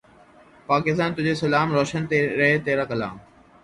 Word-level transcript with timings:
پاکستان 0.69 1.13
تجھے 1.13 1.33
سلام۔ 1.35 1.67
روشن 1.73 2.03
رہے 2.37 2.57
تیرا 2.65 2.85
کلام 2.91 3.17